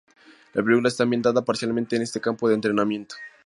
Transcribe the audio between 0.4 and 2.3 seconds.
La película está ambientada parcialmente en este